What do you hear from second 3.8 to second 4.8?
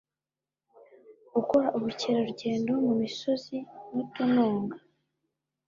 n utununga